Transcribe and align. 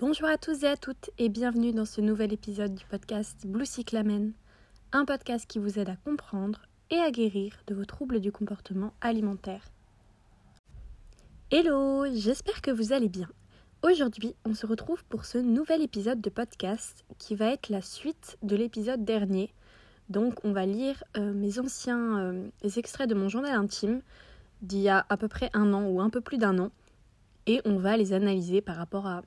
Bonjour 0.00 0.28
à 0.28 0.38
tous 0.38 0.62
et 0.62 0.66
à 0.66 0.78
toutes 0.78 1.10
et 1.18 1.28
bienvenue 1.28 1.72
dans 1.72 1.84
ce 1.84 2.00
nouvel 2.00 2.32
épisode 2.32 2.74
du 2.74 2.86
podcast 2.86 3.46
Blue 3.46 3.66
Cyclamen, 3.66 4.32
un 4.92 5.04
podcast 5.04 5.44
qui 5.46 5.58
vous 5.58 5.78
aide 5.78 5.90
à 5.90 5.96
comprendre 5.96 6.62
et 6.88 6.96
à 6.96 7.10
guérir 7.10 7.52
de 7.66 7.74
vos 7.74 7.84
troubles 7.84 8.18
du 8.18 8.32
comportement 8.32 8.94
alimentaire. 9.02 9.62
Hello, 11.50 12.06
j'espère 12.14 12.62
que 12.62 12.70
vous 12.70 12.94
allez 12.94 13.10
bien. 13.10 13.28
Aujourd'hui, 13.82 14.34
on 14.46 14.54
se 14.54 14.64
retrouve 14.64 15.04
pour 15.04 15.26
ce 15.26 15.36
nouvel 15.36 15.82
épisode 15.82 16.22
de 16.22 16.30
podcast 16.30 17.04
qui 17.18 17.34
va 17.34 17.52
être 17.52 17.68
la 17.68 17.82
suite 17.82 18.38
de 18.42 18.56
l'épisode 18.56 19.04
dernier. 19.04 19.52
Donc, 20.08 20.42
on 20.46 20.52
va 20.52 20.64
lire 20.64 21.04
euh, 21.18 21.34
mes 21.34 21.58
anciens 21.58 22.18
euh, 22.20 22.48
extraits 22.74 23.10
de 23.10 23.14
mon 23.14 23.28
journal 23.28 23.52
intime 23.52 24.00
d'il 24.62 24.80
y 24.80 24.88
a 24.88 25.04
à 25.10 25.18
peu 25.18 25.28
près 25.28 25.50
un 25.52 25.74
an 25.74 25.84
ou 25.84 26.00
un 26.00 26.08
peu 26.08 26.22
plus 26.22 26.38
d'un 26.38 26.58
an 26.58 26.70
et 27.46 27.60
on 27.64 27.76
va 27.76 27.96
les 27.96 28.12
analyser 28.12 28.60
par 28.60 28.76
rapport 28.76 29.06
à 29.06 29.22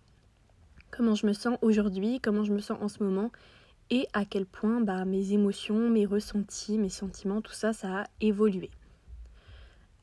comment 0.96 1.16
je 1.16 1.26
me 1.26 1.34
sens 1.34 1.58
aujourd'hui, 1.62 2.20
comment 2.22 2.44
je 2.44 2.54
me 2.54 2.60
sens 2.60 2.78
en 2.80 2.88
ce 2.88 3.04
moment 3.04 3.32
et 3.90 4.08
à 4.14 4.26
quel 4.26 4.46
point 4.46 4.80
bah, 4.80 5.06
mes 5.06 5.34
émotions, 5.34 5.90
mes 5.90 6.06
ressentis, 6.06 6.78
mes 6.78 6.90
sentiments, 6.90 7.42
tout 7.42 7.54
ça, 7.54 7.74
ça 7.74 8.02
a 8.02 8.08
évolué. 8.22 8.70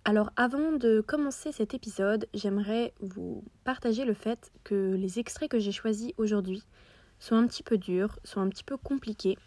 Alors 0.05 0.31
avant 0.37 0.73
de 0.73 1.01
commencer 1.01 1.53
cet 1.53 1.75
épisode, 1.75 2.27
j'aimerais 2.35 2.93
vous 3.01 3.45
partager 3.65 4.05
le 4.05 4.15
fait 4.15 4.51
que 4.65 4.95
les 4.95 5.19
extraits 5.19 5.51
que 5.51 5.59
j'ai 5.59 5.73
choisis 5.73 6.13
aujourd'hui 6.19 6.65
sont 7.19 7.37
un 7.37 7.47
petit 7.47 7.63
peu 7.63 7.79
durs, 7.79 8.19
sont 8.25 8.41
un 8.41 8.49
petit 8.49 8.65
peu 8.65 8.77
compliqués. 8.77 9.39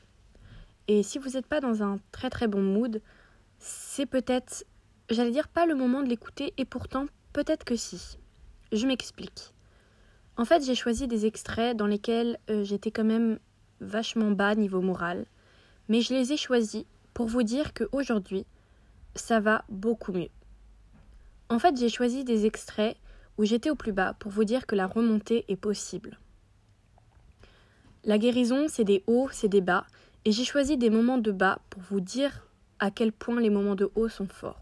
Et 0.88 1.04
si 1.04 1.18
vous 1.18 1.32
n'êtes 1.32 1.48
pas 1.48 1.60
dans 1.60 1.84
un 1.84 2.00
très 2.12 2.30
très 2.30 2.48
bon 2.48 2.62
mood, 2.62 3.02
c'est 3.58 4.06
peut-être, 4.06 4.64
j'allais 5.10 5.32
dire 5.32 5.48
pas 5.48 5.66
le 5.66 5.76
moment 5.76 6.04
de 6.04 6.10
l'écouter, 6.10 6.54
et 6.58 6.66
pourtant 6.66 7.08
peut-être 7.34 7.64
que 7.66 7.76
si. 7.76 8.18
Je 8.72 8.86
m'explique. 8.86 9.54
En 10.36 10.46
fait, 10.46 10.64
j'ai 10.66 10.76
choisi 10.76 11.08
des 11.08 11.26
extraits 11.26 11.78
dans 11.78 11.86
lesquels 11.86 12.40
euh, 12.50 12.64
j'étais 12.64 12.92
quand 12.92 13.04
même 13.04 13.40
vachement 13.82 14.32
bas 14.32 14.56
niveau 14.56 14.82
moral, 14.82 15.26
mais 15.90 16.02
je 16.02 16.14
les 16.14 16.34
ai 16.34 16.38
choisis 16.38 16.86
pour 17.14 17.28
vous 17.28 17.44
dire 17.44 17.74
qu'aujourd'hui, 17.74 18.46
ça 19.16 19.40
va 19.40 19.64
beaucoup 19.70 20.12
mieux. 20.12 20.30
En 21.50 21.60
fait, 21.60 21.78
j'ai 21.78 21.90
choisi 21.90 22.24
des 22.24 22.46
extraits 22.46 22.98
où 23.38 23.46
j'étais 23.46 23.70
au 23.70 23.76
plus 23.76 23.92
bas 23.92 24.16
pour 24.20 24.32
vous 24.32 24.44
dire 24.44 24.66
que 24.66 24.76
la 24.76 24.88
remontée 24.88 25.46
est 25.48 25.56
possible. 25.56 26.18
La 28.04 28.18
guérison, 28.18 28.66
c'est 28.68 28.84
des 28.84 29.04
hauts, 29.08 29.30
c'est 29.32 29.50
des 29.50 29.62
bas, 29.62 29.86
et 30.26 30.32
j'ai 30.32 30.46
choisi 30.46 30.78
des 30.78 30.90
moments 30.90 31.18
de 31.18 31.32
bas 31.32 31.60
pour 31.70 31.82
vous 31.84 32.00
dire 32.00 32.48
à 32.80 32.92
quel 32.92 33.12
point 33.12 33.40
les 33.40 33.50
moments 33.50 33.76
de 33.76 33.92
haut 33.96 34.10
sont 34.10 34.28
forts. 34.28 34.62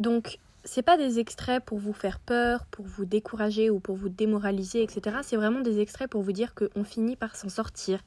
Donc, 0.00 0.38
c'est 0.64 0.82
pas 0.82 0.96
des 0.96 1.18
extraits 1.18 1.64
pour 1.64 1.78
vous 1.78 1.92
faire 1.92 2.18
peur, 2.18 2.66
pour 2.66 2.84
vous 2.84 3.04
décourager 3.04 3.70
ou 3.70 3.80
pour 3.80 3.96
vous 3.96 4.08
démoraliser, 4.08 4.82
etc. 4.82 5.18
C'est 5.22 5.36
vraiment 5.36 5.60
des 5.60 5.80
extraits 5.80 6.10
pour 6.10 6.22
vous 6.22 6.32
dire 6.32 6.54
qu'on 6.54 6.84
finit 6.84 7.16
par 7.16 7.36
s'en 7.36 7.48
sortir, 7.48 8.00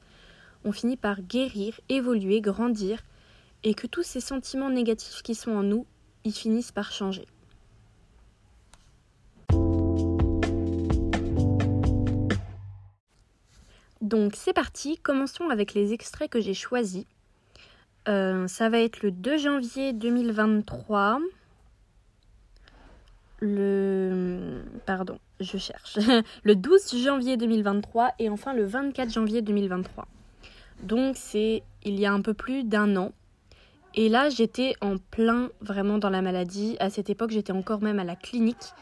on 0.64 0.72
finit 0.72 0.96
par 0.96 1.22
guérir, 1.22 1.80
évoluer, 1.88 2.40
grandir, 2.40 3.00
et 3.64 3.74
que 3.74 3.86
tous 3.86 4.02
ces 4.02 4.20
sentiments 4.20 4.70
négatifs 4.70 5.22
qui 5.22 5.34
sont 5.34 5.52
en 5.52 5.62
nous, 5.62 5.86
ils 6.24 6.32
finissent 6.32 6.72
par 6.72 6.92
changer. 6.92 7.26
Donc 14.00 14.34
c'est 14.34 14.52
parti, 14.52 14.98
commençons 14.98 15.48
avec 15.48 15.74
les 15.74 15.92
extraits 15.92 16.30
que 16.30 16.40
j'ai 16.40 16.54
choisis. 16.54 17.06
Euh, 18.08 18.48
ça 18.48 18.68
va 18.68 18.80
être 18.80 19.02
le 19.02 19.12
2 19.12 19.38
janvier 19.38 19.92
2023 19.92 21.20
le 23.42 24.62
pardon, 24.86 25.18
je 25.40 25.58
cherche. 25.58 25.98
le 26.44 26.54
12 26.54 27.02
janvier 27.02 27.36
2023 27.36 28.12
et 28.20 28.28
enfin 28.28 28.54
le 28.54 28.64
24 28.64 29.10
janvier 29.10 29.42
2023. 29.42 30.06
Donc 30.84 31.16
c'est 31.16 31.64
il 31.84 31.98
y 31.98 32.06
a 32.06 32.12
un 32.12 32.20
peu 32.20 32.34
plus 32.34 32.62
d'un 32.62 32.96
an. 32.96 33.12
Et 33.94 34.08
là, 34.08 34.30
j'étais 34.30 34.74
en 34.80 34.96
plein 34.96 35.50
vraiment 35.60 35.98
dans 35.98 36.08
la 36.08 36.22
maladie. 36.22 36.76
À 36.80 36.88
cette 36.88 37.10
époque, 37.10 37.30
j'étais 37.30 37.52
encore 37.52 37.82
même 37.82 37.98
à 37.98 38.04
la 38.04 38.16
clinique. 38.16 38.72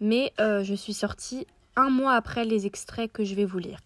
Mais 0.00 0.32
euh, 0.40 0.62
je 0.64 0.74
suis 0.74 0.92
sortie 0.92 1.46
un 1.76 1.88
mois 1.88 2.14
après 2.14 2.44
les 2.44 2.66
extraits 2.66 3.10
que 3.10 3.24
je 3.24 3.34
vais 3.34 3.44
vous 3.44 3.58
lire. 3.58 3.78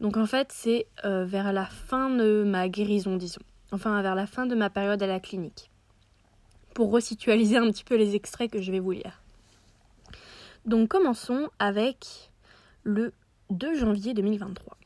Donc 0.00 0.16
en 0.16 0.26
fait, 0.26 0.48
c'est 0.52 0.86
euh, 1.04 1.24
vers 1.24 1.52
la 1.52 1.64
fin 1.64 2.10
de 2.10 2.44
ma 2.46 2.68
guérison, 2.68 3.16
disons. 3.16 3.40
Enfin, 3.72 4.00
vers 4.02 4.14
la 4.14 4.26
fin 4.26 4.46
de 4.46 4.54
ma 4.54 4.68
période 4.68 5.02
à 5.02 5.06
la 5.06 5.18
clinique. 5.18 5.70
Pour 6.74 6.92
resitualiser 6.92 7.56
un 7.56 7.70
petit 7.70 7.84
peu 7.84 7.96
les 7.96 8.14
extraits 8.14 8.50
que 8.50 8.60
je 8.60 8.70
vais 8.70 8.80
vous 8.80 8.92
lire. 8.92 9.21
Donc 10.64 10.90
commençons 10.90 11.48
avec 11.58 12.30
le 12.84 13.12
2 13.50 13.74
janvier 13.74 14.14
2023. 14.14 14.78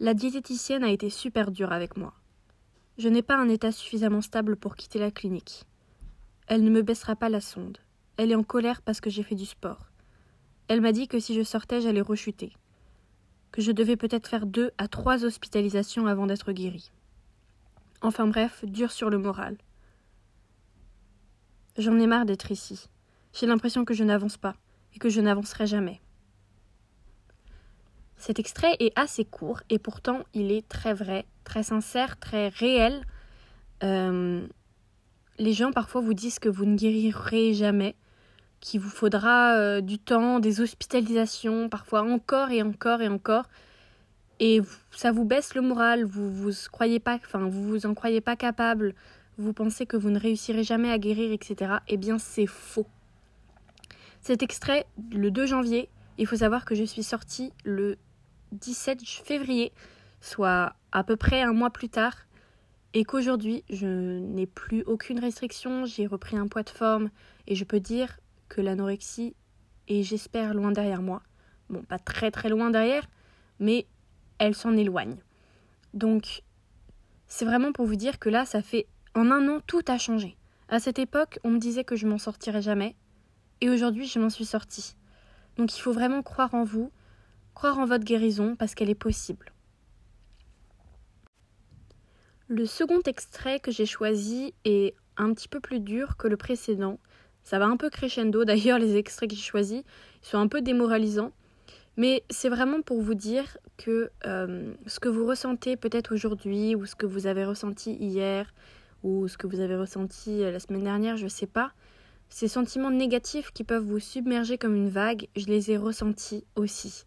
La 0.00 0.14
diététicienne 0.14 0.82
a 0.82 0.90
été 0.90 1.10
super 1.10 1.52
dure 1.52 1.70
avec 1.70 1.96
moi. 1.96 2.12
Je 2.98 3.08
n'ai 3.08 3.22
pas 3.22 3.36
un 3.36 3.48
état 3.48 3.70
suffisamment 3.70 4.20
stable 4.20 4.56
pour 4.56 4.74
quitter 4.74 4.98
la 4.98 5.12
clinique. 5.12 5.62
Elle 6.48 6.64
ne 6.64 6.70
me 6.70 6.82
baissera 6.82 7.14
pas 7.14 7.28
la 7.28 7.40
sonde. 7.40 7.78
Elle 8.16 8.32
est 8.32 8.34
en 8.36 8.42
colère 8.42 8.82
parce 8.82 9.00
que 9.00 9.10
j'ai 9.10 9.22
fait 9.22 9.36
du 9.36 9.46
sport. 9.46 9.92
Elle 10.66 10.80
m'a 10.80 10.90
dit 10.90 11.06
que 11.06 11.20
si 11.20 11.34
je 11.34 11.42
sortais, 11.42 11.80
j'allais 11.80 12.00
rechuter. 12.00 12.52
Que 13.52 13.62
je 13.62 13.70
devais 13.70 13.96
peut-être 13.96 14.26
faire 14.26 14.46
deux 14.46 14.72
à 14.76 14.88
trois 14.88 15.24
hospitalisations 15.24 16.08
avant 16.08 16.26
d'être 16.26 16.50
guérie. 16.50 16.90
Enfin 18.00 18.26
bref, 18.26 18.64
dur 18.64 18.90
sur 18.90 19.08
le 19.08 19.18
moral. 19.18 19.56
J'en 21.78 21.96
ai 22.00 22.08
marre 22.08 22.26
d'être 22.26 22.50
ici. 22.50 22.88
J'ai 23.32 23.46
l'impression 23.46 23.84
que 23.84 23.94
je 23.94 24.04
n'avance 24.04 24.36
pas 24.36 24.54
et 24.94 24.98
que 24.98 25.08
je 25.08 25.20
n'avancerai 25.20 25.66
jamais. 25.66 26.00
Cet 28.16 28.38
extrait 28.38 28.76
est 28.78 28.92
assez 28.96 29.24
court 29.24 29.62
et 29.68 29.78
pourtant 29.78 30.20
il 30.32 30.52
est 30.52 30.68
très 30.68 30.94
vrai, 30.94 31.26
très 31.44 31.62
sincère, 31.62 32.20
très 32.20 32.48
réel. 32.48 33.04
Euh, 33.82 34.46
les 35.38 35.52
gens 35.52 35.72
parfois 35.72 36.00
vous 36.00 36.14
disent 36.14 36.38
que 36.38 36.48
vous 36.48 36.64
ne 36.64 36.76
guérirez 36.76 37.52
jamais, 37.52 37.96
qu'il 38.60 38.80
vous 38.80 38.90
faudra 38.90 39.56
euh, 39.56 39.80
du 39.80 39.98
temps, 39.98 40.38
des 40.38 40.60
hospitalisations, 40.60 41.68
parfois 41.68 42.02
encore 42.02 42.50
et 42.50 42.62
encore 42.62 43.02
et 43.02 43.08
encore. 43.08 43.46
Et 44.38 44.60
ça 44.92 45.10
vous 45.10 45.24
baisse 45.24 45.54
le 45.54 45.62
moral, 45.62 46.04
vous 46.04 46.30
vous 46.30 46.52
croyez 46.70 47.00
pas, 47.00 47.16
enfin 47.16 47.48
vous 47.48 47.64
vous 47.64 47.86
en 47.86 47.94
croyez 47.94 48.20
pas 48.20 48.36
capable, 48.36 48.94
vous 49.36 49.52
pensez 49.52 49.84
que 49.84 49.96
vous 49.96 50.10
ne 50.10 50.18
réussirez 50.18 50.62
jamais 50.62 50.90
à 50.90 50.98
guérir, 50.98 51.32
etc. 51.32 51.74
Eh 51.88 51.96
bien 51.96 52.18
c'est 52.18 52.46
faux. 52.46 52.86
Cet 54.22 54.44
extrait, 54.44 54.86
le 55.10 55.32
2 55.32 55.46
janvier, 55.46 55.90
il 56.16 56.28
faut 56.28 56.36
savoir 56.36 56.64
que 56.64 56.76
je 56.76 56.84
suis 56.84 57.02
sortie 57.02 57.52
le 57.64 57.96
17 58.52 59.02
février, 59.04 59.72
soit 60.20 60.74
à 60.92 61.02
peu 61.02 61.16
près 61.16 61.42
un 61.42 61.52
mois 61.52 61.70
plus 61.70 61.88
tard, 61.88 62.14
et 62.94 63.04
qu'aujourd'hui 63.04 63.64
je 63.68 64.20
n'ai 64.20 64.46
plus 64.46 64.84
aucune 64.84 65.18
restriction, 65.18 65.86
j'ai 65.86 66.06
repris 66.06 66.36
un 66.36 66.46
poids 66.46 66.62
de 66.62 66.70
forme, 66.70 67.10
et 67.48 67.56
je 67.56 67.64
peux 67.64 67.80
dire 67.80 68.20
que 68.48 68.60
l'anorexie 68.60 69.34
est, 69.88 70.04
j'espère, 70.04 70.54
loin 70.54 70.70
derrière 70.70 71.02
moi. 71.02 71.22
Bon, 71.68 71.82
pas 71.82 71.98
très 71.98 72.30
très 72.30 72.48
loin 72.48 72.70
derrière, 72.70 73.08
mais 73.58 73.86
elle 74.38 74.54
s'en 74.54 74.76
éloigne. 74.76 75.16
Donc, 75.94 76.42
c'est 77.26 77.44
vraiment 77.44 77.72
pour 77.72 77.86
vous 77.86 77.96
dire 77.96 78.20
que 78.20 78.28
là, 78.28 78.44
ça 78.44 78.62
fait 78.62 78.86
en 79.16 79.32
un 79.32 79.48
an, 79.48 79.60
tout 79.66 79.82
a 79.88 79.98
changé. 79.98 80.36
À 80.68 80.78
cette 80.78 81.00
époque, 81.00 81.40
on 81.42 81.50
me 81.50 81.58
disait 81.58 81.84
que 81.84 81.96
je 81.96 82.06
m'en 82.06 82.18
sortirais 82.18 82.62
jamais. 82.62 82.94
Et 83.62 83.70
aujourd'hui, 83.70 84.08
je 84.08 84.18
m'en 84.18 84.28
suis 84.28 84.44
sortie. 84.44 84.96
Donc 85.56 85.78
il 85.78 85.80
faut 85.80 85.92
vraiment 85.92 86.22
croire 86.22 86.52
en 86.52 86.64
vous, 86.64 86.90
croire 87.54 87.78
en 87.78 87.86
votre 87.86 88.04
guérison, 88.04 88.56
parce 88.56 88.74
qu'elle 88.74 88.90
est 88.90 88.96
possible. 88.96 89.52
Le 92.48 92.66
second 92.66 93.00
extrait 93.06 93.60
que 93.60 93.70
j'ai 93.70 93.86
choisi 93.86 94.52
est 94.64 94.96
un 95.16 95.32
petit 95.32 95.46
peu 95.46 95.60
plus 95.60 95.78
dur 95.78 96.16
que 96.16 96.26
le 96.26 96.36
précédent. 96.36 96.98
Ça 97.44 97.60
va 97.60 97.66
un 97.66 97.76
peu 97.76 97.88
crescendo 97.88 98.44
d'ailleurs, 98.44 98.80
les 98.80 98.96
extraits 98.96 99.30
que 99.30 99.36
j'ai 99.36 99.42
choisis. 99.42 99.84
Sont 100.22 100.38
un 100.38 100.48
peu 100.48 100.60
démoralisants. 100.60 101.30
Mais 101.96 102.24
c'est 102.30 102.48
vraiment 102.48 102.82
pour 102.82 103.00
vous 103.00 103.14
dire 103.14 103.58
que 103.76 104.10
euh, 104.26 104.74
ce 104.88 104.98
que 104.98 105.08
vous 105.08 105.24
ressentez 105.24 105.76
peut-être 105.76 106.12
aujourd'hui, 106.12 106.74
ou 106.74 106.84
ce 106.84 106.96
que 106.96 107.06
vous 107.06 107.28
avez 107.28 107.44
ressenti 107.44 107.92
hier, 107.92 108.52
ou 109.04 109.28
ce 109.28 109.38
que 109.38 109.46
vous 109.46 109.60
avez 109.60 109.76
ressenti 109.76 110.40
la 110.40 110.58
semaine 110.58 110.82
dernière, 110.82 111.16
je 111.16 111.24
ne 111.24 111.28
sais 111.28 111.46
pas, 111.46 111.72
ces 112.32 112.48
sentiments 112.48 112.90
négatifs 112.90 113.50
qui 113.52 113.62
peuvent 113.62 113.84
vous 113.84 114.00
submerger 114.00 114.56
comme 114.56 114.74
une 114.74 114.88
vague, 114.88 115.28
je 115.36 115.46
les 115.46 115.70
ai 115.70 115.76
ressentis 115.76 116.44
aussi. 116.56 117.04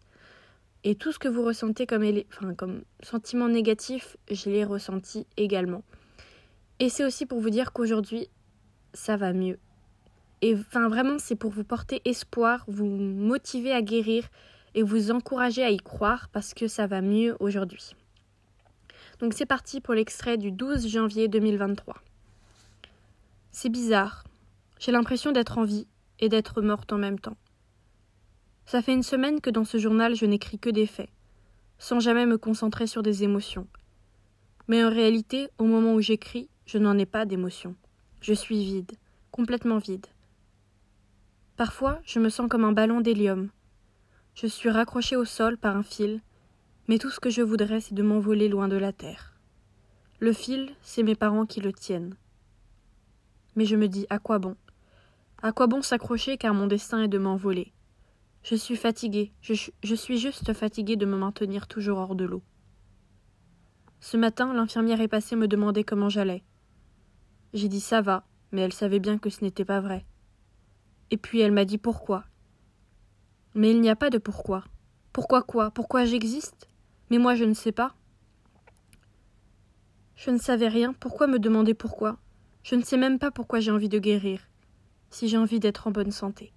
Et 0.84 0.94
tout 0.94 1.10
ce 1.10 1.18
que 1.18 1.26
vous 1.26 1.42
ressentez 1.42 1.84
comme, 1.84 2.04
enfin, 2.28 2.54
comme 2.54 2.82
sentiment 3.02 3.48
négatif, 3.48 4.16
je 4.30 4.48
l'ai 4.50 4.62
ressenti 4.62 5.26
également. 5.36 5.82
Et 6.78 6.88
c'est 6.88 7.04
aussi 7.04 7.26
pour 7.26 7.40
vous 7.40 7.50
dire 7.50 7.72
qu'aujourd'hui, 7.72 8.28
ça 8.94 9.16
va 9.16 9.32
mieux. 9.32 9.58
Et 10.42 10.54
enfin, 10.54 10.88
vraiment, 10.88 11.18
c'est 11.18 11.34
pour 11.34 11.50
vous 11.50 11.64
porter 11.64 12.02
espoir, 12.04 12.64
vous 12.68 12.86
motiver 12.86 13.72
à 13.72 13.82
guérir 13.82 14.28
et 14.76 14.84
vous 14.84 15.10
encourager 15.10 15.64
à 15.64 15.70
y 15.70 15.78
croire 15.78 16.28
parce 16.28 16.54
que 16.54 16.68
ça 16.68 16.86
va 16.86 17.00
mieux 17.00 17.36
aujourd'hui. 17.40 17.96
Donc 19.18 19.34
c'est 19.34 19.44
parti 19.44 19.80
pour 19.80 19.94
l'extrait 19.94 20.36
du 20.36 20.52
12 20.52 20.86
janvier 20.86 21.26
2023. 21.26 21.96
C'est 23.50 23.70
bizarre, 23.70 24.22
j'ai 24.78 24.92
l'impression 24.92 25.32
d'être 25.32 25.58
en 25.58 25.64
vie 25.64 25.86
et 26.18 26.28
d'être 26.28 26.62
morte 26.62 26.92
en 26.92 26.98
même 26.98 27.18
temps. 27.18 27.36
Ça 28.64 28.82
fait 28.82 28.94
une 28.94 29.02
semaine 29.02 29.40
que 29.40 29.50
dans 29.50 29.64
ce 29.64 29.78
journal 29.78 30.14
je 30.14 30.26
n'écris 30.26 30.58
que 30.58 30.70
des 30.70 30.86
faits, 30.86 31.10
sans 31.78 32.00
jamais 32.00 32.26
me 32.26 32.38
concentrer 32.38 32.86
sur 32.86 33.02
des 33.02 33.22
émotions. 33.22 33.66
Mais 34.68 34.84
en 34.84 34.90
réalité, 34.90 35.48
au 35.58 35.64
moment 35.64 35.94
où 35.94 36.00
j'écris, 36.00 36.48
je 36.66 36.78
n'en 36.78 36.98
ai 36.98 37.06
pas 37.06 37.24
d'émotions. 37.24 37.76
Je 38.20 38.32
suis 38.32 38.64
vide, 38.64 38.92
complètement 39.30 39.78
vide. 39.78 40.06
Parfois, 41.56 42.00
je 42.04 42.18
me 42.18 42.28
sens 42.28 42.48
comme 42.48 42.64
un 42.64 42.72
ballon 42.72 43.00
d'hélium. 43.00 43.50
Je 44.34 44.46
suis 44.46 44.68
raccroché 44.68 45.16
au 45.16 45.24
sol 45.24 45.56
par 45.56 45.76
un 45.76 45.82
fil, 45.82 46.20
mais 46.88 46.98
tout 46.98 47.10
ce 47.10 47.20
que 47.20 47.30
je 47.30 47.42
voudrais, 47.42 47.80
c'est 47.80 47.94
de 47.94 48.02
m'envoler 48.02 48.48
loin 48.48 48.68
de 48.68 48.76
la 48.76 48.92
terre. 48.92 49.38
Le 50.18 50.32
fil, 50.32 50.74
c'est 50.82 51.02
mes 51.02 51.14
parents 51.14 51.46
qui 51.46 51.60
le 51.60 51.72
tiennent. 51.72 52.16
Mais 53.54 53.64
je 53.64 53.76
me 53.76 53.88
dis, 53.88 54.06
à 54.10 54.18
quoi 54.18 54.38
bon? 54.38 54.56
À 55.46 55.52
quoi 55.52 55.68
bon 55.68 55.80
s'accrocher 55.80 56.38
car 56.38 56.54
mon 56.54 56.66
destin 56.66 57.04
est 57.04 57.08
de 57.08 57.18
m'envoler? 57.18 57.72
Je 58.42 58.56
suis 58.56 58.74
fatigué, 58.74 59.32
je, 59.40 59.94
suis 59.94 60.18
juste 60.18 60.52
fatigué 60.52 60.96
de 60.96 61.06
me 61.06 61.16
maintenir 61.16 61.68
toujours 61.68 61.98
hors 61.98 62.16
de 62.16 62.24
l'eau. 62.24 62.42
Ce 64.00 64.16
matin, 64.16 64.52
l'infirmière 64.52 65.00
est 65.00 65.06
passée 65.06 65.36
me 65.36 65.46
demander 65.46 65.84
comment 65.84 66.08
j'allais. 66.08 66.42
J'ai 67.54 67.68
dit 67.68 67.78
ça 67.78 68.00
va, 68.00 68.26
mais 68.50 68.62
elle 68.62 68.72
savait 68.72 68.98
bien 68.98 69.18
que 69.18 69.30
ce 69.30 69.44
n'était 69.44 69.64
pas 69.64 69.78
vrai. 69.78 70.04
Et 71.12 71.16
puis 71.16 71.38
elle 71.38 71.52
m'a 71.52 71.64
dit 71.64 71.78
pourquoi. 71.78 72.24
Mais 73.54 73.70
il 73.70 73.80
n'y 73.80 73.88
a 73.88 73.94
pas 73.94 74.10
de 74.10 74.18
pourquoi. 74.18 74.64
Pourquoi 75.12 75.44
quoi? 75.44 75.70
Pourquoi 75.70 76.06
j'existe? 76.06 76.68
Mais 77.08 77.18
moi 77.18 77.36
je 77.36 77.44
ne 77.44 77.54
sais 77.54 77.70
pas. 77.70 77.94
Je 80.16 80.32
ne 80.32 80.38
savais 80.38 80.66
rien, 80.66 80.92
pourquoi 80.92 81.28
me 81.28 81.38
demander 81.38 81.74
pourquoi? 81.74 82.18
Je 82.64 82.74
ne 82.74 82.82
sais 82.82 82.96
même 82.96 83.20
pas 83.20 83.30
pourquoi 83.30 83.60
j'ai 83.60 83.70
envie 83.70 83.88
de 83.88 84.00
guérir, 84.00 84.40
si 85.10 85.28
j'ai 85.28 85.36
envie 85.36 85.60
d'être 85.60 85.86
en 85.86 85.90
bonne 85.90 86.10
santé. 86.10 86.52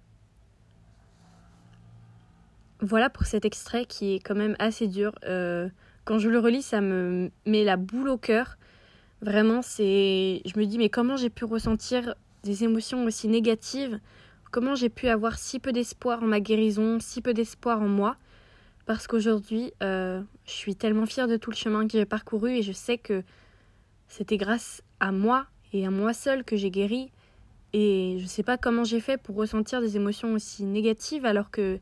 Voilà 2.80 3.10
pour 3.10 3.24
cet 3.24 3.44
extrait 3.44 3.84
qui 3.84 4.14
est 4.14 4.20
quand 4.20 4.34
même 4.34 4.56
assez 4.58 4.86
dur. 4.86 5.12
Euh, 5.24 5.68
quand 6.04 6.18
je 6.18 6.28
le 6.28 6.38
relis, 6.38 6.62
ça 6.62 6.80
me 6.80 7.30
met 7.44 7.62
la 7.62 7.76
boule 7.76 8.08
au 8.08 8.16
cœur. 8.16 8.56
Vraiment, 9.20 9.60
c'est. 9.60 10.40
Je 10.46 10.58
me 10.58 10.64
dis, 10.64 10.78
mais 10.78 10.88
comment 10.88 11.16
j'ai 11.16 11.28
pu 11.28 11.44
ressentir 11.44 12.14
des 12.42 12.64
émotions 12.64 13.04
aussi 13.04 13.28
négatives? 13.28 14.00
Comment 14.50 14.74
j'ai 14.74 14.88
pu 14.88 15.08
avoir 15.08 15.38
si 15.38 15.60
peu 15.60 15.72
d'espoir 15.72 16.22
en 16.22 16.26
ma 16.26 16.40
guérison, 16.40 16.98
si 17.00 17.20
peu 17.20 17.34
d'espoir 17.34 17.82
en 17.82 17.88
moi? 17.88 18.16
Parce 18.86 19.06
qu'aujourd'hui, 19.06 19.72
euh, 19.82 20.22
je 20.46 20.52
suis 20.52 20.74
tellement 20.74 21.06
fière 21.06 21.28
de 21.28 21.36
tout 21.36 21.50
le 21.50 21.56
chemin 21.56 21.86
que 21.86 21.92
j'ai 21.92 22.06
parcouru 22.06 22.56
et 22.56 22.62
je 22.62 22.72
sais 22.72 22.98
que 22.98 23.22
c'était 24.08 24.38
grâce 24.38 24.82
à 24.98 25.12
moi 25.12 25.46
et 25.72 25.86
à 25.86 25.90
moi 25.90 26.12
seule 26.12 26.42
que 26.42 26.56
j'ai 26.56 26.70
guéri. 26.70 27.12
Et 27.72 28.16
je 28.18 28.24
ne 28.24 28.28
sais 28.28 28.42
pas 28.42 28.58
comment 28.58 28.84
j'ai 28.84 29.00
fait 29.00 29.16
pour 29.16 29.36
ressentir 29.36 29.80
des 29.80 29.96
émotions 29.96 30.32
aussi 30.32 30.64
négatives 30.64 31.24
alors 31.24 31.50
que, 31.50 31.78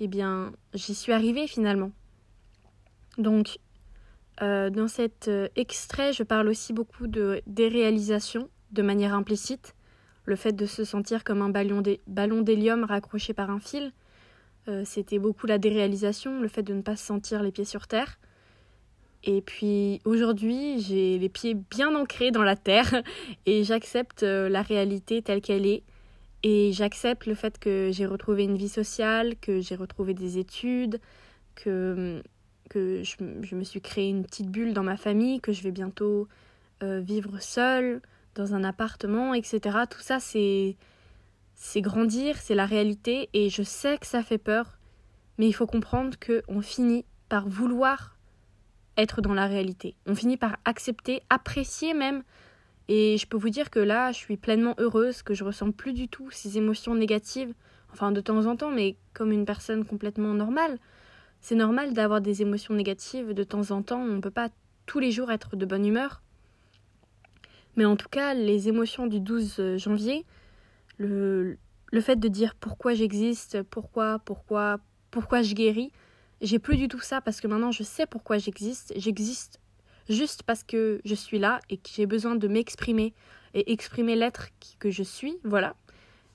eh 0.00 0.08
bien, 0.08 0.52
j'y 0.74 0.94
suis 0.94 1.12
arrivée 1.12 1.46
finalement. 1.46 1.92
Donc, 3.18 3.58
euh, 4.42 4.68
dans 4.68 4.88
cet 4.88 5.28
euh, 5.28 5.48
extrait, 5.56 6.12
je 6.12 6.22
parle 6.22 6.48
aussi 6.48 6.72
beaucoup 6.72 7.06
de 7.06 7.40
déréalisation 7.46 8.50
de 8.72 8.82
manière 8.82 9.14
implicite 9.14 9.74
le 10.26 10.36
fait 10.36 10.52
de 10.52 10.66
se 10.66 10.84
sentir 10.84 11.24
comme 11.24 11.40
un 11.40 11.48
ballon 11.48 12.42
d'hélium 12.42 12.84
raccroché 12.84 13.32
par 13.32 13.48
un 13.48 13.60
fil. 13.60 13.92
Euh, 14.68 14.82
c'était 14.84 15.20
beaucoup 15.20 15.46
la 15.46 15.58
déréalisation, 15.58 16.40
le 16.40 16.48
fait 16.48 16.64
de 16.64 16.74
ne 16.74 16.82
pas 16.82 16.96
se 16.96 17.06
sentir 17.06 17.42
les 17.42 17.52
pieds 17.52 17.64
sur 17.64 17.86
terre. 17.86 18.18
Et 19.26 19.40
puis 19.40 20.00
aujourd'hui, 20.04 20.80
j'ai 20.80 21.18
les 21.18 21.28
pieds 21.28 21.54
bien 21.54 21.94
ancrés 21.96 22.30
dans 22.30 22.44
la 22.44 22.54
terre 22.54 23.02
et 23.46 23.64
j'accepte 23.64 24.22
euh, 24.22 24.48
la 24.48 24.62
réalité 24.62 25.20
telle 25.20 25.40
qu'elle 25.40 25.66
est. 25.66 25.82
Et 26.44 26.72
j'accepte 26.72 27.26
le 27.26 27.34
fait 27.34 27.58
que 27.58 27.90
j'ai 27.92 28.06
retrouvé 28.06 28.44
une 28.44 28.56
vie 28.56 28.68
sociale, 28.68 29.34
que 29.40 29.60
j'ai 29.60 29.74
retrouvé 29.74 30.14
des 30.14 30.38
études, 30.38 31.00
que, 31.56 32.22
que 32.70 33.02
je, 33.02 33.54
me 33.54 33.64
suis 33.64 33.80
créé 33.80 34.08
une 34.08 34.22
petite 34.22 34.48
bulle 34.48 34.72
dans 34.72 34.84
ma 34.84 34.96
famille, 34.96 35.40
que 35.40 35.52
je 35.52 35.62
vais 35.62 35.72
bientôt 35.72 36.28
euh, 36.84 37.00
vivre 37.00 37.42
seule, 37.42 38.00
dans 38.36 38.54
un 38.54 38.62
appartement, 38.62 39.34
etc. 39.34 39.78
Tout 39.90 40.00
ça, 40.00 40.20
c'est 40.20 40.76
c'est 41.58 41.80
grandir, 41.80 42.36
c'est 42.36 42.54
la 42.54 42.66
réalité, 42.66 43.30
et 43.32 43.48
je 43.48 43.62
sais 43.62 43.96
que 43.96 44.06
ça 44.06 44.22
fait 44.22 44.36
peur, 44.36 44.78
mais 45.38 45.48
il 45.48 45.54
faut 45.54 45.66
comprendre 45.66 46.18
que 46.18 46.42
on 46.48 46.60
finit 46.60 47.06
par 47.30 47.48
vouloir 47.48 48.15
être 48.96 49.20
dans 49.20 49.34
la 49.34 49.46
réalité. 49.46 49.94
On 50.06 50.14
finit 50.14 50.36
par 50.36 50.56
accepter, 50.64 51.22
apprécier 51.30 51.94
même. 51.94 52.22
Et 52.88 53.18
je 53.18 53.26
peux 53.26 53.36
vous 53.36 53.50
dire 53.50 53.70
que 53.70 53.80
là, 53.80 54.12
je 54.12 54.18
suis 54.18 54.36
pleinement 54.36 54.74
heureuse, 54.78 55.22
que 55.22 55.34
je 55.34 55.44
ressens 55.44 55.72
plus 55.72 55.92
du 55.92 56.08
tout 56.08 56.30
ces 56.30 56.56
émotions 56.56 56.94
négatives, 56.94 57.52
enfin 57.92 58.12
de 58.12 58.20
temps 58.20 58.46
en 58.46 58.56
temps, 58.56 58.70
mais 58.70 58.96
comme 59.12 59.32
une 59.32 59.44
personne 59.44 59.84
complètement 59.84 60.34
normale. 60.34 60.78
C'est 61.40 61.54
normal 61.54 61.92
d'avoir 61.92 62.20
des 62.20 62.42
émotions 62.42 62.74
négatives 62.74 63.32
de 63.32 63.44
temps 63.44 63.70
en 63.70 63.82
temps, 63.82 64.00
on 64.00 64.16
ne 64.16 64.20
peut 64.20 64.30
pas 64.30 64.48
tous 64.86 65.00
les 65.00 65.10
jours 65.10 65.30
être 65.32 65.56
de 65.56 65.66
bonne 65.66 65.84
humeur. 65.84 66.22
Mais 67.76 67.84
en 67.84 67.96
tout 67.96 68.08
cas, 68.08 68.34
les 68.34 68.68
émotions 68.68 69.06
du 69.06 69.20
12 69.20 69.56
euh, 69.58 69.78
janvier, 69.78 70.24
le, 70.98 71.58
le 71.92 72.00
fait 72.00 72.16
de 72.16 72.28
dire 72.28 72.54
pourquoi 72.54 72.94
j'existe, 72.94 73.62
pourquoi, 73.64 74.18
pourquoi, 74.20 74.78
pourquoi 75.10 75.42
je 75.42 75.54
guéris, 75.54 75.92
j'ai 76.40 76.58
plus 76.58 76.76
du 76.76 76.88
tout 76.88 77.00
ça 77.00 77.20
parce 77.20 77.40
que 77.40 77.46
maintenant 77.46 77.72
je 77.72 77.82
sais 77.82 78.06
pourquoi 78.06 78.38
j'existe. 78.38 78.92
J'existe 78.96 79.60
juste 80.08 80.42
parce 80.42 80.62
que 80.62 81.00
je 81.04 81.14
suis 81.14 81.38
là 81.38 81.60
et 81.70 81.76
que 81.78 81.88
j'ai 81.92 82.06
besoin 82.06 82.36
de 82.36 82.48
m'exprimer 82.48 83.14
et 83.54 83.72
exprimer 83.72 84.16
l'être 84.16 84.48
que 84.78 84.90
je 84.90 85.02
suis. 85.02 85.38
Voilà. 85.44 85.74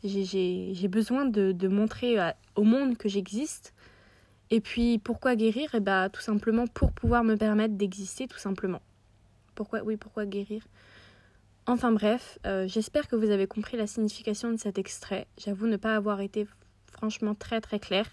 J'ai 0.04 0.88
besoin 0.88 1.26
de, 1.26 1.52
de 1.52 1.68
montrer 1.68 2.18
au 2.56 2.64
monde 2.64 2.98
que 2.98 3.08
j'existe. 3.08 3.74
Et 4.50 4.60
puis 4.60 4.98
pourquoi 4.98 5.36
guérir? 5.36 5.70
Eh 5.74 5.80
bien 5.80 6.10
tout 6.10 6.22
simplement 6.22 6.68
pour 6.68 6.92
pouvoir 6.92 7.24
me 7.24 7.36
permettre 7.36 7.76
d'exister 7.76 8.28
tout 8.28 8.40
simplement. 8.40 8.82
Pourquoi 9.56 9.84
oui, 9.84 9.98
pourquoi 9.98 10.26
guérir? 10.26 10.64
Enfin 11.68 11.92
bref, 11.92 12.40
euh, 12.48 12.68
j'espère 12.68 13.08
que 13.08 13.16
vous 13.16 13.30
avez 13.30 13.46
compris 13.46 13.78
la 13.78 13.86
signification 13.86 14.52
de 14.52 14.58
cet 14.58 14.80
extrait. 14.80 15.28
J'avoue 15.38 15.68
ne 15.68 15.78
pas 15.78 15.96
avoir 15.96 16.20
été 16.20 16.48
franchement 16.92 17.36
très 17.36 17.62
très 17.62 17.80
clair. 17.80 18.10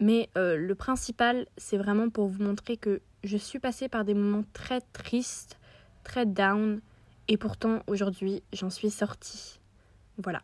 Mais 0.00 0.28
euh, 0.36 0.56
le 0.56 0.74
principal, 0.74 1.46
c'est 1.56 1.76
vraiment 1.76 2.08
pour 2.10 2.28
vous 2.28 2.42
montrer 2.42 2.76
que 2.76 3.00
je 3.22 3.36
suis 3.36 3.58
passée 3.58 3.88
par 3.88 4.04
des 4.04 4.14
moments 4.14 4.44
très 4.52 4.80
tristes, 4.80 5.58
très 6.02 6.26
down, 6.26 6.80
et 7.28 7.36
pourtant 7.36 7.80
aujourd'hui 7.86 8.42
j'en 8.52 8.70
suis 8.70 8.90
sortie. 8.90 9.60
Voilà. 10.18 10.42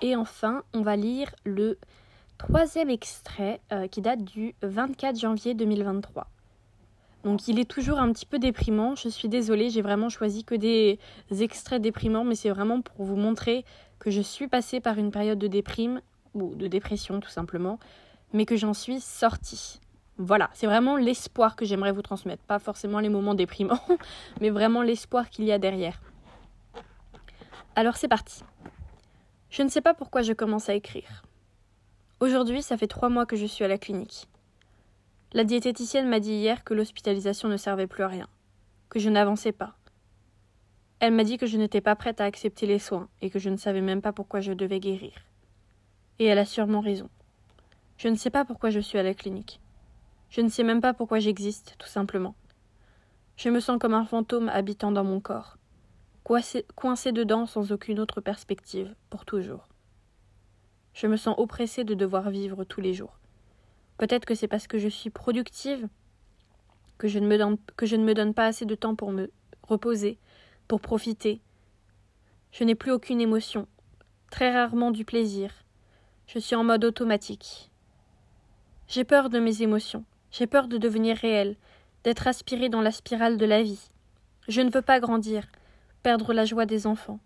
Et 0.00 0.16
enfin, 0.16 0.62
on 0.72 0.82
va 0.82 0.96
lire 0.96 1.34
le 1.44 1.78
troisième 2.38 2.90
extrait 2.90 3.60
euh, 3.72 3.88
qui 3.88 4.00
date 4.00 4.24
du 4.24 4.54
24 4.62 5.18
janvier 5.18 5.54
2023. 5.54 6.28
Donc 7.24 7.48
il 7.48 7.58
est 7.58 7.68
toujours 7.68 7.98
un 7.98 8.12
petit 8.12 8.26
peu 8.26 8.38
déprimant. 8.38 8.94
Je 8.94 9.08
suis 9.08 9.28
désolée, 9.28 9.70
j'ai 9.70 9.82
vraiment 9.82 10.08
choisi 10.08 10.44
que 10.44 10.54
des 10.54 10.98
extraits 11.30 11.82
déprimants, 11.82 12.24
mais 12.24 12.36
c'est 12.36 12.50
vraiment 12.50 12.80
pour 12.80 13.04
vous 13.04 13.16
montrer 13.16 13.64
que 13.98 14.10
je 14.10 14.20
suis 14.20 14.46
passée 14.46 14.80
par 14.80 14.98
une 14.98 15.10
période 15.10 15.38
de 15.38 15.48
déprime, 15.48 16.00
ou 16.34 16.54
de 16.54 16.66
dépression 16.66 17.20
tout 17.20 17.30
simplement, 17.30 17.78
mais 18.32 18.46
que 18.46 18.56
j'en 18.56 18.74
suis 18.74 19.00
sortie. 19.00 19.80
Voilà, 20.18 20.50
c'est 20.52 20.66
vraiment 20.66 20.96
l'espoir 20.96 21.54
que 21.54 21.64
j'aimerais 21.64 21.92
vous 21.92 22.02
transmettre. 22.02 22.42
Pas 22.42 22.58
forcément 22.58 22.98
les 22.98 23.08
moments 23.08 23.34
déprimants, 23.34 23.80
mais 24.40 24.50
vraiment 24.50 24.82
l'espoir 24.82 25.30
qu'il 25.30 25.44
y 25.44 25.52
a 25.52 25.58
derrière. 25.58 26.00
Alors 27.76 27.96
c'est 27.96 28.08
parti. 28.08 28.42
Je 29.50 29.62
ne 29.62 29.68
sais 29.68 29.80
pas 29.80 29.94
pourquoi 29.94 30.22
je 30.22 30.32
commence 30.32 30.68
à 30.68 30.74
écrire. 30.74 31.22
Aujourd'hui, 32.20 32.62
ça 32.62 32.76
fait 32.76 32.88
trois 32.88 33.08
mois 33.08 33.26
que 33.26 33.36
je 33.36 33.46
suis 33.46 33.64
à 33.64 33.68
la 33.68 33.78
clinique. 33.78 34.28
La 35.32 35.44
diététicienne 35.44 36.08
m'a 36.08 36.18
dit 36.18 36.32
hier 36.32 36.64
que 36.64 36.74
l'hospitalisation 36.74 37.48
ne 37.48 37.56
servait 37.56 37.86
plus 37.86 38.02
à 38.02 38.08
rien, 38.08 38.28
que 38.88 38.98
je 38.98 39.08
n'avançais 39.08 39.52
pas. 39.52 39.76
Elle 41.00 41.12
m'a 41.12 41.22
dit 41.22 41.38
que 41.38 41.46
je 41.46 41.56
n'étais 41.56 41.80
pas 41.80 41.94
prête 41.94 42.20
à 42.20 42.24
accepter 42.24 42.66
les 42.66 42.80
soins 42.80 43.08
et 43.22 43.30
que 43.30 43.38
je 43.38 43.50
ne 43.50 43.56
savais 43.56 43.82
même 43.82 44.02
pas 44.02 44.12
pourquoi 44.12 44.40
je 44.40 44.52
devais 44.52 44.80
guérir. 44.80 45.12
Et 46.18 46.26
elle 46.26 46.38
a 46.38 46.44
sûrement 46.44 46.80
raison. 46.80 47.08
Je 47.96 48.08
ne 48.08 48.16
sais 48.16 48.30
pas 48.30 48.44
pourquoi 48.44 48.70
je 48.70 48.80
suis 48.80 48.98
à 48.98 49.02
la 49.02 49.14
clinique. 49.14 49.60
Je 50.30 50.40
ne 50.40 50.48
sais 50.48 50.62
même 50.62 50.80
pas 50.80 50.94
pourquoi 50.94 51.18
j'existe, 51.18 51.76
tout 51.78 51.88
simplement. 51.88 52.34
Je 53.36 53.48
me 53.48 53.60
sens 53.60 53.78
comme 53.78 53.94
un 53.94 54.04
fantôme 54.04 54.48
habitant 54.48 54.92
dans 54.92 55.04
mon 55.04 55.20
corps, 55.20 55.58
coincé, 56.24 57.12
dedans 57.12 57.46
sans 57.46 57.72
aucune 57.72 58.00
autre 58.00 58.20
perspective, 58.20 58.94
pour 59.10 59.24
toujours. 59.24 59.68
Je 60.92 61.06
me 61.06 61.16
sens 61.16 61.34
oppressée 61.38 61.84
de 61.84 61.94
devoir 61.94 62.30
vivre 62.30 62.64
tous 62.64 62.80
les 62.80 62.92
jours 62.92 63.18
Peut-être 63.96 64.26
que 64.26 64.34
c'est 64.34 64.48
parce 64.48 64.66
que 64.66 64.78
je 64.78 64.88
suis 64.88 65.10
productive 65.10 65.88
que 66.98 67.08
je 67.08 67.18
ne 67.18 67.26
me 67.28 68.14
donne 68.14 68.34
pas 68.34 68.46
assez 68.46 68.64
de 68.64 68.74
temps 68.74 68.94
pour 68.94 69.12
me 69.12 69.30
reposer, 69.62 70.18
pour 70.66 70.80
profiter. 70.80 71.40
Je 72.52 72.64
n'ai 72.64 72.74
plus 72.74 72.90
aucune 72.92 73.20
émotion, 73.20 73.68
très 74.30 74.52
rarement 74.52 74.90
du 74.90 75.04
plaisir. 75.04 75.52
Je 76.28 76.38
suis 76.38 76.56
en 76.56 76.62
mode 76.62 76.84
automatique. 76.84 77.70
J'ai 78.86 79.04
peur 79.04 79.30
de 79.30 79.38
mes 79.38 79.62
émotions, 79.62 80.04
j'ai 80.30 80.46
peur 80.46 80.68
de 80.68 80.76
devenir 80.76 81.16
réelle, 81.16 81.56
d'être 82.04 82.26
aspirée 82.26 82.68
dans 82.68 82.82
la 82.82 82.92
spirale 82.92 83.38
de 83.38 83.46
la 83.46 83.62
vie. 83.62 83.88
Je 84.46 84.60
ne 84.60 84.70
veux 84.70 84.82
pas 84.82 85.00
grandir, 85.00 85.46
perdre 86.02 86.34
la 86.34 86.44
joie 86.44 86.66
des 86.66 86.86
enfants. 86.86 87.18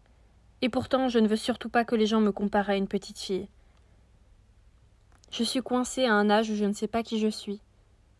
Et 0.60 0.68
pourtant, 0.68 1.08
je 1.08 1.18
ne 1.18 1.26
veux 1.26 1.34
surtout 1.34 1.68
pas 1.68 1.84
que 1.84 1.96
les 1.96 2.06
gens 2.06 2.20
me 2.20 2.30
comparent 2.30 2.70
à 2.70 2.76
une 2.76 2.86
petite 2.86 3.18
fille. 3.18 3.48
Je 5.32 5.42
suis 5.42 5.62
coincée 5.62 6.04
à 6.04 6.14
un 6.14 6.30
âge 6.30 6.50
où 6.50 6.54
je 6.54 6.64
ne 6.64 6.72
sais 6.72 6.86
pas 6.86 7.02
qui 7.02 7.18
je 7.18 7.26
suis, 7.26 7.60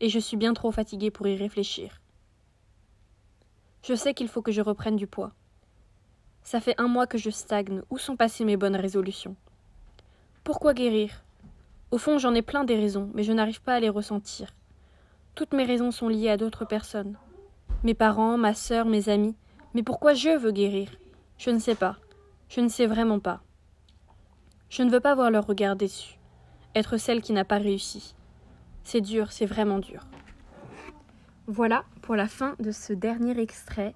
et 0.01 0.09
je 0.09 0.19
suis 0.19 0.37
bien 0.37 0.53
trop 0.53 0.73
fatiguée 0.73 1.13
pour 1.13 1.29
y 1.29 1.37
réfléchir. 1.37 2.01
Je 3.85 3.95
sais 3.95 4.15
qu'il 4.15 4.27
faut 4.27 4.43
que 4.43 4.51
je 4.51 4.61
reprenne 4.63 4.97
du 4.97 5.07
poids. 5.07 5.31
Ça 6.43 6.61
fait 6.61 6.75
un 6.81 6.89
mois 6.89 7.07
que 7.07 7.19
je 7.19 7.31
stagne. 7.31 7.83
Où 7.89 7.99
sont 7.99 8.17
passées 8.17 8.45
mes 8.45 8.57
bonnes 8.57 8.75
résolutions? 8.75 9.37
Pourquoi 10.45 10.75
guérir? 10.75 11.23
Au 11.93 11.99
fond, 11.99 12.19
j'en 12.19 12.35
ai 12.35 12.43
plein 12.43 12.65
des 12.65 12.75
raisons, 12.75 13.11
mais 13.15 13.23
je 13.23 13.33
n'arrive 13.33 13.63
pas 13.63 13.75
à 13.75 13.81
les 13.81 13.89
ressentir. 13.89 14.49
Toutes 15.37 15.53
mes 15.53 15.65
raisons 15.65 15.93
sont 15.93 16.09
liées 16.09 16.31
à 16.31 16.37
d'autres 16.37 16.65
personnes. 16.65 17.17
Mes 17.85 17.95
parents, 17.95 18.37
ma 18.37 18.53
sœur, 18.53 18.87
mes 18.87 19.09
amis. 19.09 19.37
Mais 19.75 19.85
pourquoi 19.85 20.15
je 20.15 20.37
veux 20.37 20.51
guérir? 20.51 20.91
Je 21.39 21.51
ne 21.51 21.61
sais 21.61 21.77
pas. 21.77 21.97
Je 22.49 22.61
ne 22.61 22.69
sais 22.69 22.87
vraiment 22.87 23.21
pas. 23.21 23.41
Je 24.69 24.83
ne 24.83 24.91
veux 24.91 25.01
pas 25.01 25.15
voir 25.15 25.31
leur 25.31 25.47
regard 25.47 25.77
déçu. 25.77 26.19
Être 26.75 26.97
celle 26.97 27.23
qui 27.23 27.33
n'a 27.33 27.45
pas 27.45 27.59
réussi. 27.59 28.17
C'est 28.83 29.01
dur, 29.01 29.31
c'est 29.31 29.47
vraiment 29.47 29.79
dur. 29.79 30.07
Voilà 31.47 31.85
pour 32.01 32.17
la 32.17 32.27
fin 32.27 32.57
de 32.59 32.73
ce 32.73 32.93
dernier 32.93 33.39
extrait. 33.39 33.95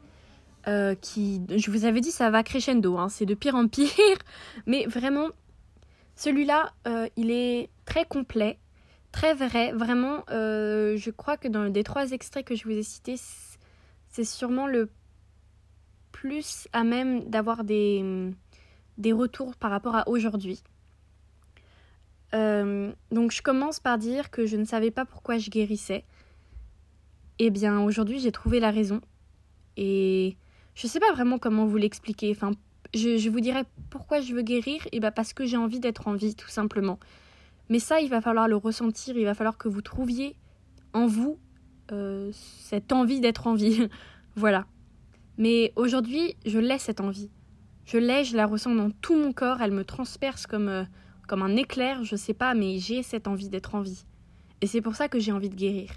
Euh, 0.68 0.94
qui, 0.94 1.42
je 1.48 1.70
vous 1.70 1.84
avais 1.84 2.00
dit, 2.00 2.10
ça 2.10 2.28
va 2.30 2.42
crescendo, 2.42 2.98
hein, 2.98 3.08
c'est 3.08 3.24
de 3.24 3.34
pire 3.34 3.54
en 3.54 3.68
pire, 3.68 3.88
mais 4.66 4.84
vraiment, 4.86 5.28
celui-là, 6.16 6.72
euh, 6.86 7.08
il 7.16 7.30
est 7.30 7.70
très 7.84 8.04
complet, 8.04 8.58
très 9.12 9.34
vrai, 9.34 9.72
vraiment, 9.72 10.24
euh, 10.30 10.96
je 10.96 11.10
crois 11.10 11.36
que 11.36 11.46
dans 11.48 11.64
les 11.64 11.84
trois 11.84 12.10
extraits 12.10 12.44
que 12.44 12.54
je 12.54 12.64
vous 12.64 12.70
ai 12.70 12.82
cités, 12.82 13.16
c'est 14.08 14.24
sûrement 14.24 14.66
le 14.66 14.90
plus 16.10 16.66
à 16.72 16.84
même 16.84 17.28
d'avoir 17.28 17.64
des, 17.64 18.32
des 18.98 19.12
retours 19.12 19.54
par 19.56 19.70
rapport 19.70 19.94
à 19.94 20.08
aujourd'hui. 20.08 20.62
donc 22.32 23.30
je 23.30 23.40
commence 23.40 23.80
par 23.80 23.96
dire 23.96 24.30
que 24.30 24.44
je 24.44 24.56
ne 24.56 24.66
savais 24.66 24.90
pas 24.90 25.06
pourquoi 25.06 25.38
je 25.38 25.48
guérissais. 25.48 26.04
Eh 27.38 27.50
bien 27.50 27.80
aujourd'hui 27.80 28.18
j'ai 28.18 28.32
trouvé 28.32 28.60
la 28.60 28.70
raison. 28.70 29.00
Et 29.76 30.36
je 30.74 30.86
sais 30.86 31.00
pas 31.00 31.12
vraiment 31.12 31.38
comment 31.38 31.66
vous 31.66 31.76
l'expliquer. 31.76 32.30
Enfin, 32.30 32.52
je, 32.94 33.28
vous 33.28 33.40
dirais 33.40 33.64
pourquoi 33.90 34.20
je 34.20 34.34
veux 34.34 34.42
guérir. 34.42 34.86
Et 34.92 35.00
bah 35.00 35.10
parce 35.10 35.32
que 35.32 35.44
j'ai 35.44 35.56
envie 35.56 35.80
d'être 35.80 36.08
en 36.08 36.14
vie, 36.14 36.34
tout 36.34 36.48
simplement. 36.48 36.98
Mais 37.68 37.78
ça, 37.78 38.00
il 38.00 38.08
va 38.08 38.20
falloir 38.20 38.48
le 38.48 38.56
ressentir. 38.56 39.16
Il 39.16 39.24
va 39.24 39.34
falloir 39.34 39.58
que 39.58 39.68
vous 39.68 39.82
trouviez 39.82 40.36
en 40.92 41.06
vous 41.06 41.38
euh, 41.92 42.30
cette 42.32 42.92
envie 42.92 43.20
d'être 43.20 43.46
en 43.46 43.54
vie. 43.54 43.88
voilà. 44.36 44.66
Mais 45.38 45.72
aujourd'hui, 45.76 46.36
je 46.46 46.58
l'ai 46.58 46.78
cette 46.78 47.00
envie. 47.00 47.30
Je 47.84 47.98
l'ai, 47.98 48.24
je 48.24 48.36
la 48.36 48.46
ressens 48.46 48.74
dans 48.74 48.90
tout 48.90 49.16
mon 49.16 49.32
corps. 49.32 49.60
Elle 49.62 49.72
me 49.72 49.84
transperce 49.84 50.46
comme, 50.46 50.68
euh, 50.68 50.84
comme 51.28 51.42
un 51.42 51.56
éclair. 51.56 52.04
Je 52.04 52.16
sais 52.16 52.34
pas, 52.34 52.54
mais 52.54 52.78
j'ai 52.78 53.02
cette 53.02 53.28
envie 53.28 53.48
d'être 53.48 53.74
en 53.74 53.80
vie. 53.80 54.04
Et 54.60 54.66
c'est 54.66 54.80
pour 54.80 54.96
ça 54.96 55.08
que 55.08 55.18
j'ai 55.18 55.32
envie 55.32 55.50
de 55.50 55.54
guérir. 55.54 55.90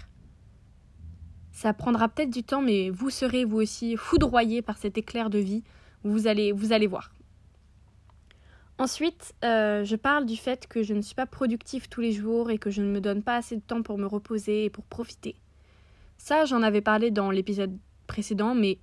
Ça 1.52 1.72
prendra 1.72 2.08
peut-être 2.08 2.30
du 2.30 2.42
temps, 2.42 2.62
mais 2.62 2.90
vous 2.90 3.10
serez 3.10 3.44
vous 3.44 3.56
aussi 3.58 3.96
foudroyé 3.96 4.62
par 4.62 4.78
cet 4.78 4.98
éclair 4.98 5.30
de 5.30 5.38
vie. 5.38 5.62
Vous 6.04 6.26
allez, 6.26 6.52
vous 6.52 6.68
voir. 6.88 7.10
Ensuite, 8.78 9.34
euh, 9.44 9.84
je 9.84 9.96
parle 9.96 10.24
du 10.24 10.36
fait 10.36 10.66
que 10.66 10.82
je 10.82 10.94
ne 10.94 11.02
suis 11.02 11.14
pas 11.14 11.26
productive 11.26 11.88
tous 11.88 12.00
les 12.00 12.12
jours 12.12 12.50
et 12.50 12.56
que 12.56 12.70
je 12.70 12.80
ne 12.80 12.90
me 12.90 13.00
donne 13.00 13.22
pas 13.22 13.36
assez 13.36 13.56
de 13.56 13.60
temps 13.60 13.82
pour 13.82 13.98
me 13.98 14.06
reposer 14.06 14.64
et 14.64 14.70
pour 14.70 14.84
profiter. 14.84 15.36
Ça, 16.16 16.46
j'en 16.46 16.62
avais 16.62 16.80
parlé 16.80 17.10
dans 17.10 17.30
l'épisode 17.30 17.76
précédent, 18.06 18.54
mais 18.54 18.78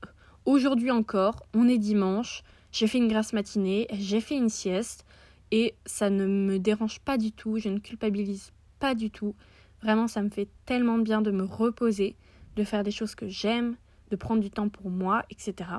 aujourd'hui 0.46 0.92
encore, 0.92 1.48
on 1.56 1.68
est 1.68 1.80
dimanche, 1.80 2.44
j'ai 2.72 2.86
fait 2.86 3.00
une 3.00 3.08
grasse 3.08 3.34
matinée, 3.34 3.88
j'ai 3.92 4.22
fait 4.22 4.36
une 4.36 4.50
sieste 4.50 5.04
et 5.50 5.74
ça 5.86 6.12
ne 6.12 6.28
me 6.28 6.60
dérange 6.60 7.00
pas 7.00 7.18
du 7.18 7.32
tout, 7.32 7.58
je 7.58 7.70
ne 7.70 7.80
culpabilise 7.80 8.52
pas 8.80 8.94
du 8.94 9.10
tout. 9.10 9.34
Vraiment, 9.82 10.08
ça 10.08 10.22
me 10.22 10.30
fait 10.30 10.50
tellement 10.66 11.00
bien 11.00 11.22
de 11.22 11.32
me 11.32 11.44
reposer 11.44 12.16
de 12.58 12.64
faire 12.64 12.84
des 12.84 12.92
choses 12.92 13.16
que 13.16 13.28
j'aime, 13.28 13.76
de 14.10 14.16
prendre 14.16 14.42
du 14.42 14.50
temps 14.50 14.68
pour 14.68 14.90
moi, 14.90 15.24
etc. 15.30 15.70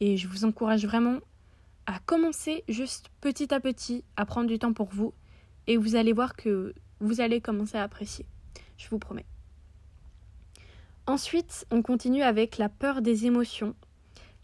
Et 0.00 0.16
je 0.16 0.28
vous 0.28 0.44
encourage 0.44 0.84
vraiment 0.84 1.18
à 1.86 1.98
commencer 2.00 2.64
juste 2.68 3.06
petit 3.20 3.52
à 3.52 3.60
petit 3.60 4.04
à 4.16 4.26
prendre 4.26 4.46
du 4.46 4.58
temps 4.58 4.72
pour 4.72 4.88
vous 4.88 5.14
et 5.66 5.76
vous 5.76 5.96
allez 5.96 6.12
voir 6.12 6.36
que 6.36 6.74
vous 7.00 7.20
allez 7.20 7.40
commencer 7.40 7.78
à 7.78 7.82
apprécier. 7.82 8.26
Je 8.76 8.88
vous 8.88 8.98
promets. 8.98 9.26
Ensuite, 11.06 11.66
on 11.70 11.80
continue 11.80 12.22
avec 12.22 12.58
la 12.58 12.68
peur 12.68 13.00
des 13.00 13.26
émotions, 13.26 13.74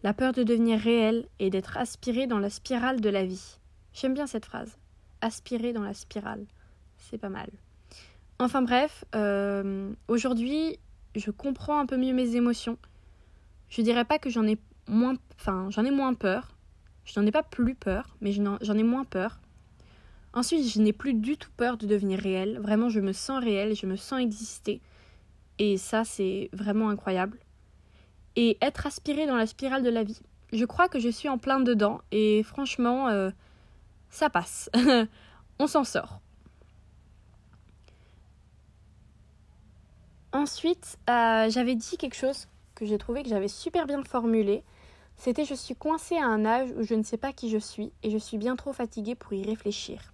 la 0.02 0.14
peur 0.14 0.32
de 0.32 0.42
devenir 0.42 0.80
réel 0.80 1.26
et 1.38 1.50
d'être 1.50 1.76
aspiré 1.76 2.26
dans 2.26 2.38
la 2.38 2.50
spirale 2.50 3.00
de 3.00 3.10
la 3.10 3.24
vie. 3.24 3.58
J'aime 3.92 4.14
bien 4.14 4.26
cette 4.26 4.46
phrase. 4.46 4.78
Aspirer 5.20 5.72
dans 5.72 5.82
la 5.82 5.94
spirale. 5.94 6.46
C'est 6.96 7.18
pas 7.18 7.28
mal. 7.28 7.50
Enfin 8.38 8.62
bref, 8.62 9.04
euh, 9.14 9.92
aujourd'hui, 10.08 10.78
je 11.14 11.30
comprends 11.30 11.78
un 11.78 11.86
peu 11.86 11.96
mieux 11.96 12.14
mes 12.14 12.34
émotions. 12.34 12.78
Je 13.68 13.82
dirais 13.82 14.04
pas 14.04 14.18
que 14.18 14.30
j'en 14.30 14.46
ai 14.46 14.58
moins, 14.88 15.14
enfin, 15.38 15.68
j'en 15.70 15.84
ai 15.84 15.90
moins 15.90 16.14
peur. 16.14 16.56
Je 17.04 17.18
n'en 17.18 17.26
ai 17.26 17.30
pas 17.30 17.42
plus 17.42 17.74
peur, 17.74 18.16
mais 18.20 18.32
j'en 18.32 18.78
ai 18.78 18.82
moins 18.82 19.04
peur. 19.04 19.40
Ensuite, 20.32 20.66
je 20.66 20.80
n'ai 20.80 20.92
plus 20.92 21.14
du 21.14 21.36
tout 21.36 21.50
peur 21.56 21.76
de 21.76 21.86
devenir 21.86 22.18
réel. 22.18 22.58
Vraiment, 22.58 22.88
je 22.88 23.00
me 23.00 23.12
sens 23.12 23.42
réel, 23.42 23.76
je 23.76 23.86
me 23.86 23.96
sens 23.96 24.20
exister. 24.20 24.80
Et 25.58 25.76
ça, 25.76 26.04
c'est 26.04 26.50
vraiment 26.52 26.88
incroyable. 26.88 27.38
Et 28.36 28.58
être 28.60 28.86
aspiré 28.86 29.26
dans 29.26 29.36
la 29.36 29.46
spirale 29.46 29.82
de 29.82 29.90
la 29.90 30.02
vie. 30.02 30.20
Je 30.52 30.64
crois 30.64 30.88
que 30.88 30.98
je 30.98 31.08
suis 31.08 31.28
en 31.28 31.38
plein 31.38 31.60
dedans 31.60 32.00
et 32.10 32.42
franchement, 32.42 33.08
euh, 33.08 33.30
ça 34.10 34.30
passe. 34.30 34.70
On 35.58 35.66
s'en 35.66 35.84
sort. 35.84 36.20
Ensuite, 40.32 40.98
euh, 41.08 41.48
j'avais 41.48 41.76
dit 41.76 41.96
quelque 41.96 42.16
chose 42.16 42.48
que 42.74 42.86
j'ai 42.86 42.98
trouvé 42.98 43.22
que 43.22 43.28
j'avais 43.28 43.48
super 43.48 43.86
bien 43.86 44.02
formulé. 44.02 44.62
C'était 45.16 45.44
je 45.44 45.54
suis 45.54 45.74
coincée 45.74 46.16
à 46.16 46.26
un 46.26 46.44
âge 46.44 46.70
où 46.76 46.82
je 46.82 46.94
ne 46.94 47.02
sais 47.02 47.16
pas 47.16 47.32
qui 47.32 47.50
je 47.50 47.58
suis 47.58 47.92
et 48.02 48.10
je 48.10 48.18
suis 48.18 48.38
bien 48.38 48.56
trop 48.56 48.72
fatiguée 48.72 49.14
pour 49.14 49.32
y 49.32 49.44
réfléchir. 49.44 50.12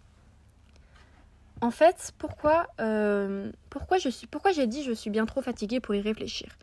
En 1.63 1.71
fait, 1.71 2.13
pourquoi, 2.19 2.67
euh, 2.81 3.51
pourquoi, 3.69 3.99
je 3.99 4.09
suis, 4.09 4.27
pourquoi 4.27 4.53
j'ai 4.53 4.67
dit 4.67 4.83
je 4.83 4.93
suis 4.93 5.11
bien 5.11 5.27
trop 5.27 5.43
fatiguée 5.43 5.81
pour 5.81 5.95
y 5.95 6.01
réfléchir? 6.01 6.57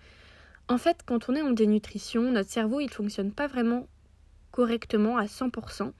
En 0.69 0.77
fait, 0.77 1.03
quand 1.05 1.29
on 1.29 1.35
est 1.35 1.41
en 1.41 1.51
dénutrition, 1.51 2.23
notre 2.31 2.49
cerveau 2.49 2.79
il 2.79 2.89
fonctionne 2.89 3.31
pas 3.31 3.47
vraiment 3.47 3.87
correctement 4.51 5.17
à 5.17 5.25
100%. 5.25 5.91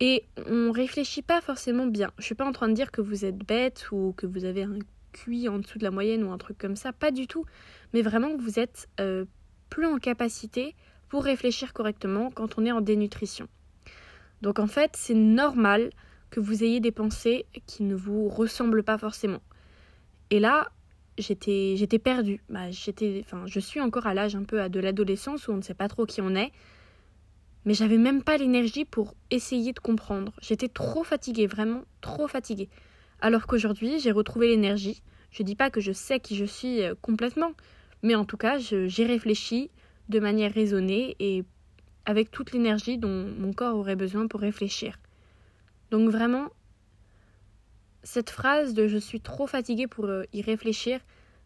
Et 0.00 0.24
on 0.48 0.72
réfléchit 0.72 1.22
pas 1.22 1.40
forcément 1.40 1.86
bien. 1.86 2.10
Je 2.18 2.24
suis 2.24 2.34
pas 2.34 2.46
en 2.46 2.52
train 2.52 2.68
de 2.68 2.74
dire 2.74 2.90
que 2.90 3.00
vous 3.00 3.24
êtes 3.24 3.38
bête 3.38 3.92
ou 3.92 4.14
que 4.16 4.26
vous 4.26 4.44
avez 4.44 4.64
un 4.64 4.78
cuit 5.12 5.48
en 5.48 5.58
dessous 5.58 5.78
de 5.78 5.84
la 5.84 5.90
moyenne 5.90 6.24
ou 6.24 6.32
un 6.32 6.38
truc 6.38 6.58
comme 6.58 6.76
ça, 6.76 6.92
pas 6.92 7.10
du 7.10 7.26
tout, 7.26 7.44
mais 7.92 8.02
vraiment 8.02 8.36
vous 8.36 8.58
êtes 8.58 8.88
euh, 9.00 9.24
plus 9.70 9.86
en 9.86 9.98
capacité 9.98 10.74
pour 11.08 11.24
réfléchir 11.24 11.72
correctement 11.72 12.30
quand 12.30 12.58
on 12.58 12.64
est 12.64 12.72
en 12.72 12.80
dénutrition. 12.80 13.48
Donc 14.40 14.58
en 14.58 14.66
fait, 14.66 14.92
c'est 14.96 15.14
normal 15.14 15.90
que 16.30 16.40
vous 16.40 16.64
ayez 16.64 16.80
des 16.80 16.90
pensées 16.90 17.46
qui 17.66 17.82
ne 17.84 17.94
vous 17.94 18.28
ressemblent 18.28 18.82
pas 18.82 18.98
forcément. 18.98 19.40
Et 20.30 20.40
là, 20.40 20.72
j'étais 21.18 21.74
j'étais 21.76 21.98
perdue. 21.98 22.42
Bah, 22.48 22.70
j'étais 22.70 23.22
enfin, 23.24 23.44
je 23.46 23.60
suis 23.60 23.80
encore 23.80 24.06
à 24.06 24.14
l'âge 24.14 24.34
un 24.34 24.44
peu 24.44 24.68
de 24.68 24.80
l'adolescence 24.80 25.46
où 25.46 25.52
on 25.52 25.56
ne 25.56 25.62
sait 25.62 25.74
pas 25.74 25.88
trop 25.88 26.06
qui 26.06 26.20
on 26.20 26.34
est. 26.34 26.52
Mais 27.64 27.74
j'avais 27.74 27.98
même 27.98 28.22
pas 28.22 28.38
l'énergie 28.38 28.84
pour 28.84 29.14
essayer 29.30 29.72
de 29.72 29.78
comprendre. 29.78 30.32
J'étais 30.40 30.68
trop 30.68 31.04
fatiguée, 31.04 31.46
vraiment 31.46 31.82
trop 32.00 32.26
fatiguée. 32.26 32.68
Alors 33.22 33.46
qu'aujourd'hui, 33.46 34.00
j'ai 34.00 34.10
retrouvé 34.10 34.48
l'énergie. 34.48 35.00
Je 35.30 35.44
dis 35.44 35.54
pas 35.54 35.70
que 35.70 35.80
je 35.80 35.92
sais 35.92 36.18
qui 36.18 36.34
je 36.34 36.44
suis 36.44 36.82
euh, 36.82 36.96
complètement, 37.00 37.52
mais 38.02 38.16
en 38.16 38.24
tout 38.24 38.36
cas, 38.36 38.58
j'ai 38.58 39.06
réfléchi 39.06 39.70
de 40.08 40.18
manière 40.18 40.52
raisonnée 40.52 41.14
et 41.20 41.44
avec 42.04 42.32
toute 42.32 42.50
l'énergie 42.50 42.98
dont 42.98 43.32
mon 43.38 43.52
corps 43.52 43.76
aurait 43.76 43.94
besoin 43.94 44.26
pour 44.26 44.40
réfléchir. 44.40 44.98
Donc 45.92 46.10
vraiment, 46.10 46.48
cette 48.02 48.30
phrase 48.30 48.74
de 48.74 48.88
je 48.88 48.98
suis 48.98 49.20
trop 49.20 49.46
fatiguée 49.46 49.86
pour 49.86 50.06
euh, 50.06 50.24
y 50.32 50.42
réfléchir, 50.42 50.98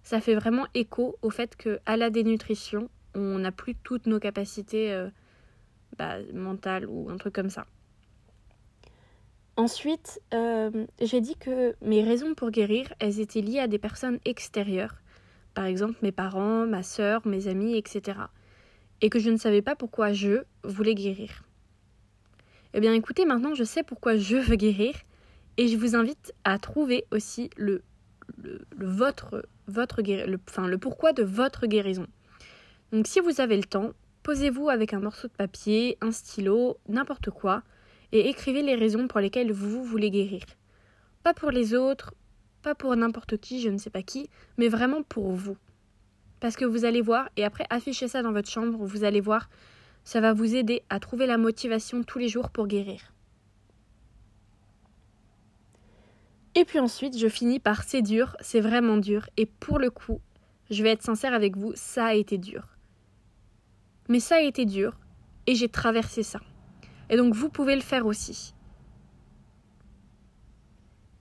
ça 0.03 0.23
fait 0.23 0.35
vraiment 0.35 0.67
écho 0.73 1.19
au 1.21 1.29
fait 1.29 1.57
que 1.57 1.79
à 1.85 1.99
la 1.99 2.09
dénutrition, 2.09 2.89
on 3.15 3.39
n'a 3.39 3.53
plus 3.53 3.75
toutes 3.75 4.07
nos 4.07 4.19
capacités 4.19 4.95
euh, 4.95 5.11
bah, 5.99 6.17
mentales 6.33 6.87
ou 6.87 7.11
un 7.11 7.19
truc 7.19 7.35
comme 7.35 7.51
ça. 7.51 7.67
Ensuite, 9.57 10.21
euh, 10.35 10.87
j'ai 11.01 11.23
dit 11.23 11.37
que 11.37 11.75
mes 11.81 12.03
raisons 12.03 12.35
pour 12.35 12.51
guérir, 12.51 12.93
elles 12.99 13.21
étaient 13.21 13.41
liées 13.41 13.61
à 13.61 13.69
des 13.69 13.79
personnes 13.79 14.19
extérieures, 14.27 14.97
par 15.55 15.65
exemple 15.65 15.97
mes 16.03 16.13
parents, 16.13 16.67
ma 16.67 16.83
sœur, 16.83 17.27
mes 17.27 17.49
amis, 17.49 17.75
etc. 17.77 18.19
Et 19.01 19.09
que 19.09 19.19
je 19.19 19.31
ne 19.31 19.39
savais 19.39 19.63
pas 19.63 19.75
pourquoi 19.75 20.13
je 20.13 20.43
voulais 20.63 20.95
guérir. 20.95 21.43
Eh 22.75 22.81
bien 22.81 22.93
écoutez, 22.93 23.25
maintenant 23.25 23.55
je 23.55 23.65
sais 23.65 23.83
pourquoi 23.83 24.17
je 24.17 24.37
veux 24.37 24.57
guérir 24.57 24.95
et 25.57 25.69
je 25.69 25.79
vous 25.79 25.97
invite 25.97 26.35
à 26.45 26.59
trouver 26.59 27.07
aussi 27.11 27.49
le, 27.57 27.83
le, 28.43 28.61
votre, 28.77 29.43
le, 29.67 30.37
le 30.69 30.79
pourquoi 30.79 31.15
de 31.15 31.23
votre 31.23 31.67
guérison. 31.67 32.07
Donc 32.93 33.07
si 33.07 33.21
vous 33.21 33.41
avez 33.41 33.57
le 33.57 33.65
temps, 33.65 33.93
posez-vous 34.23 34.69
avec 34.69 34.93
un 34.93 35.01
morceau 35.01 35.29
de 35.29 35.33
papier, 35.33 35.97
un 36.03 36.13
stylo, 36.13 36.77
n'importe 36.89 37.31
quoi, 37.31 37.63
et 38.13 38.29
écrivez 38.29 38.63
les 38.63 38.75
raisons 38.75 39.09
pour 39.09 39.21
lesquelles 39.21 39.53
vous 39.53 39.85
voulez 39.85 40.11
guérir. 40.11 40.43
Pas 41.23 41.35
pour 41.35 41.51
les 41.51 41.75
autres, 41.75 42.15
pas 42.63 42.75
pour 42.75 42.95
n'importe 42.97 43.37
qui, 43.39 43.61
je 43.61 43.69
ne 43.69 43.79
sais 43.79 43.91
pas 43.91 44.03
qui, 44.03 44.29
mais 44.59 44.69
vraiment 44.69 45.03
pour 45.03 45.33
vous. 45.33 45.57
Parce 46.41 46.57
que 46.57 46.65
vous 46.65 46.85
allez 46.85 47.01
voir, 47.01 47.29
et 47.37 47.45
après 47.45 47.67
affichez 47.71 48.09
ça 48.09 48.23
dans 48.23 48.33
votre 48.33 48.51
chambre, 48.51 48.79
vous 48.85 49.05
allez 49.05 49.21
voir, 49.21 49.49
ça 50.05 50.21
va 50.21 50.33
vous 50.33 50.55
aider 50.55 50.83
à 50.89 51.01
trouver 51.01 51.27
la 51.27 51.39
motivation 51.39 52.03
tous 52.03 52.19
les 52.19 52.29
jours 52.29 52.51
pour 52.51 52.67
guérir. 52.67 53.13
Et 56.55 56.65
puis 56.65 56.79
ensuite, 56.79 57.19
je 57.19 57.29
finis 57.29 57.61
par 57.61 57.83
c'est 57.83 58.03
dur, 58.03 58.37
c'est 58.41 58.61
vraiment 58.61 58.97
dur, 58.97 59.29
et 59.37 59.47
pour 59.47 59.79
le 59.79 59.91
coup, 59.91 60.21
je 60.71 60.83
vais 60.83 60.91
être 60.91 61.03
sincère 61.03 61.35
avec 61.35 61.57
vous, 61.57 61.73
ça 61.75 62.07
a 62.07 62.15
été 62.15 62.39
dur. 62.39 62.67
Mais 64.09 64.21
ça 64.21 64.37
a 64.37 64.41
été 64.41 64.65
dur, 64.65 64.99
et 65.47 65.55
j'ai 65.55 65.69
traversé 65.69 66.23
ça. 66.23 66.41
Et 67.11 67.17
donc 67.17 67.35
vous 67.35 67.49
pouvez 67.49 67.75
le 67.75 67.83
faire 67.83 68.07
aussi. 68.07 68.55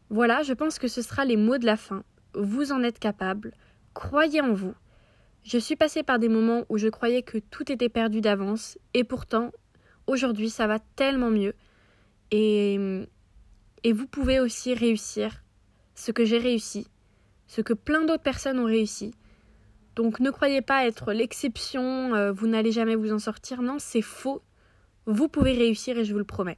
Voilà, 0.09 0.43
je 0.43 0.53
pense 0.53 0.79
que 0.79 0.87
ce 0.87 1.01
sera 1.01 1.25
les 1.25 1.37
mots 1.37 1.57
de 1.57 1.65
la 1.65 1.77
fin. 1.77 2.03
Vous 2.33 2.71
en 2.71 2.83
êtes 2.83 2.99
capable, 2.99 3.53
croyez 3.93 4.41
en 4.41 4.53
vous. 4.53 4.73
Je 5.43 5.57
suis 5.57 5.75
passée 5.75 6.03
par 6.03 6.19
des 6.19 6.29
moments 6.29 6.63
où 6.69 6.77
je 6.77 6.87
croyais 6.87 7.21
que 7.21 7.37
tout 7.37 7.71
était 7.71 7.89
perdu 7.89 8.21
d'avance, 8.21 8.77
et 8.93 9.03
pourtant, 9.03 9.51
aujourd'hui, 10.07 10.49
ça 10.49 10.67
va 10.67 10.79
tellement 10.79 11.29
mieux. 11.29 11.53
Et, 12.31 13.05
et 13.83 13.93
vous 13.93 14.07
pouvez 14.07 14.39
aussi 14.39 14.73
réussir 14.73 15.43
ce 15.93 16.11
que 16.11 16.25
j'ai 16.25 16.39
réussi, 16.39 16.87
ce 17.47 17.61
que 17.61 17.73
plein 17.73 18.05
d'autres 18.05 18.23
personnes 18.23 18.59
ont 18.59 18.65
réussi. 18.65 19.13
Donc 19.95 20.19
ne 20.19 20.29
croyez 20.29 20.61
pas 20.61 20.85
être 20.85 21.13
l'exception, 21.13 22.13
euh, 22.13 22.31
vous 22.31 22.47
n'allez 22.47 22.71
jamais 22.71 22.95
vous 22.95 23.13
en 23.13 23.19
sortir. 23.19 23.61
Non, 23.61 23.77
c'est 23.79 24.01
faux. 24.01 24.41
Vous 25.05 25.27
pouvez 25.27 25.53
réussir 25.53 25.97
et 25.97 26.05
je 26.05 26.13
vous 26.13 26.19
le 26.19 26.25
promets. 26.25 26.57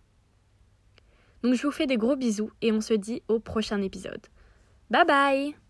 Donc 1.43 1.53
je 1.53 1.63
vous 1.63 1.71
fais 1.71 1.87
des 1.87 1.97
gros 1.97 2.15
bisous 2.15 2.51
et 2.61 2.71
on 2.71 2.81
se 2.81 2.93
dit 2.93 3.21
au 3.27 3.39
prochain 3.39 3.81
épisode. 3.81 4.25
Bye 4.89 5.05
bye 5.05 5.66